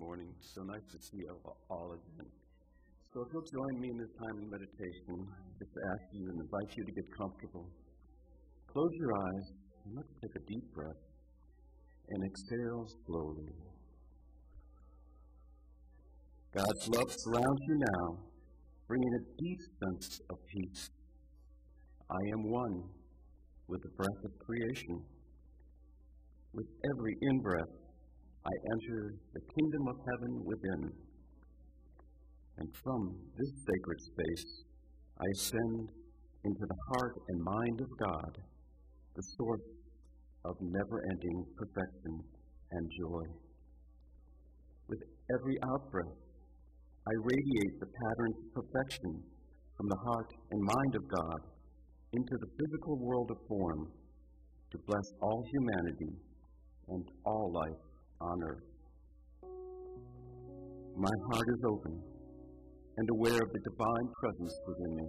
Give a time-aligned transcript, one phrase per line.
[0.00, 0.32] morning.
[0.40, 1.36] So nice to see you
[1.68, 2.24] all you.
[3.12, 6.72] So if you'll join me in this time of meditation, just ask you and invite
[6.74, 7.68] you to get comfortable.
[8.72, 9.46] Close your eyes
[9.84, 11.02] and let's take a deep breath
[12.08, 13.52] and exhale slowly.
[16.56, 18.18] God's love surrounds you now,
[18.88, 20.88] bringing a deep sense of peace.
[22.10, 22.84] I am one
[23.68, 25.04] with the breath of creation.
[26.54, 27.79] With every in breath,
[28.40, 30.82] I enter the kingdom of heaven within.
[32.56, 34.64] And from this sacred space,
[35.20, 35.92] I ascend
[36.44, 38.32] into the heart and mind of God,
[39.14, 39.68] the source
[40.46, 42.24] of never ending perfection
[42.72, 43.24] and joy.
[44.88, 45.02] With
[45.36, 46.16] every outbreath,
[47.06, 49.22] I radiate the patterns of perfection
[49.76, 51.40] from the heart and mind of God
[52.12, 53.92] into the physical world of form
[54.72, 56.12] to bless all humanity
[56.88, 57.89] and all life
[58.20, 58.64] on earth.
[60.96, 62.02] My heart is open
[62.98, 65.08] and aware of the divine presence within me.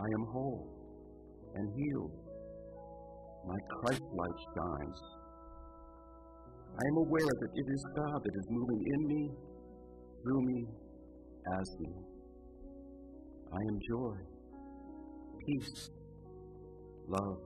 [0.00, 0.68] I am whole
[1.56, 2.12] and healed.
[3.46, 5.00] My Christ light shines.
[6.76, 9.30] I am aware that it is God that is moving in me,
[10.22, 10.66] through me,
[11.58, 11.92] as me.
[13.52, 14.16] I am joy,
[15.46, 15.90] peace,
[17.08, 17.38] love.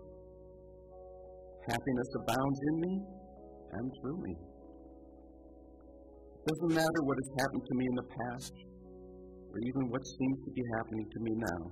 [1.68, 3.02] Happiness abounds in me
[3.72, 4.34] and through me.
[6.34, 8.54] It doesn't matter what has happened to me in the past,
[9.52, 11.62] or even what seems to be happening to me now.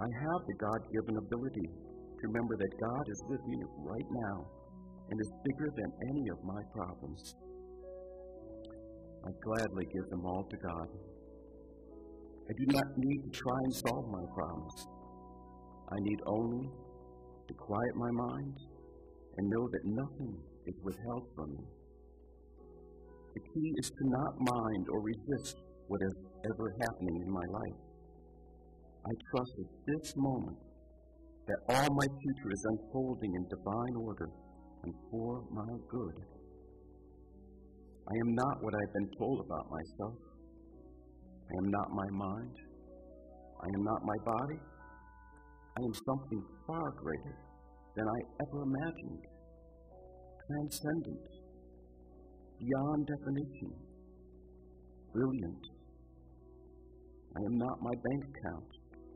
[0.00, 4.44] I have the God given ability to remember that God is with me right now
[5.08, 7.34] and is bigger than any of my problems.
[9.24, 10.88] I gladly give them all to God.
[12.48, 14.86] I do not need to try and solve my problems.
[15.90, 16.68] I need only
[17.48, 18.54] to quiet my mind
[19.38, 20.36] and know that nothing
[20.66, 21.64] is withheld from me.
[23.34, 25.56] The key is to not mind or resist
[25.88, 26.14] what is
[26.50, 27.80] ever happening in my life.
[29.06, 30.58] I trust at this moment
[31.46, 34.30] that all my future is unfolding in divine order
[34.82, 36.16] and for my good.
[38.08, 40.18] I am not what I've been told about myself.
[41.46, 42.56] I am not my mind.
[43.62, 44.60] I am not my body.
[45.78, 47.36] I am something far greater
[47.94, 49.35] than I ever imagined
[50.46, 51.26] transcendent,
[52.58, 53.72] beyond definition,
[55.12, 55.64] brilliant.
[57.36, 58.70] I am not my bank account,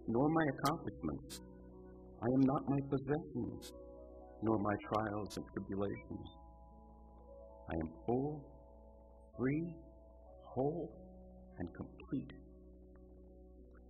[0.08, 1.40] nor my accomplishments.
[2.22, 3.72] I am not my possessions,
[4.42, 6.26] nor my trials and tribulations.
[7.70, 8.44] I am full,
[9.38, 9.74] free,
[10.44, 10.90] whole,
[11.58, 12.32] and complete.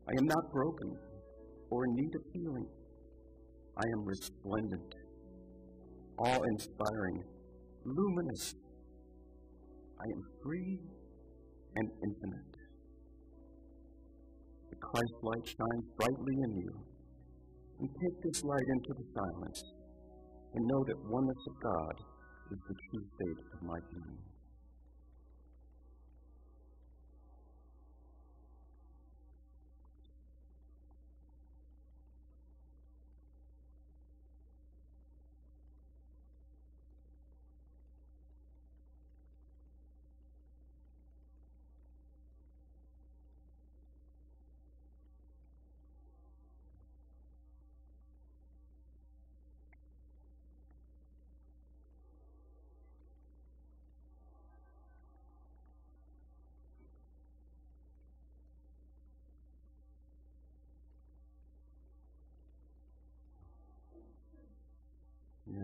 [0.09, 0.97] I am not broken
[1.71, 2.67] or in need of healing.
[3.77, 4.95] I am resplendent
[6.21, 7.23] awe inspiring,
[7.85, 8.55] luminous.
[9.99, 10.79] I am free
[11.77, 12.57] and infinite.
[14.71, 16.73] The Christ light shines brightly in you.
[17.81, 19.65] And take this light into the silence
[20.55, 21.95] and know that oneness of God
[22.53, 24.19] is the true state of my being.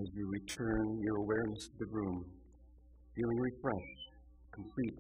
[0.01, 2.25] As you return your awareness to the room,
[3.15, 4.11] feeling refreshed,
[4.53, 4.99] complete,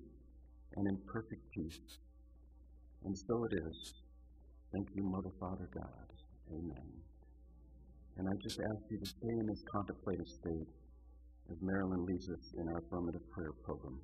[0.76, 1.98] and in perfect peace.
[3.04, 3.94] And so it is.
[4.72, 6.06] Thank you, Mother, Father, God.
[6.52, 6.86] Amen.
[8.18, 10.68] And I just ask you to stay in this contemplative state
[11.50, 14.00] as Marilyn leads us in our affirmative prayer program.